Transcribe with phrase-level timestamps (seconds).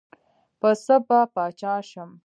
[0.59, 2.17] پۀ څۀ به باچا شم ـ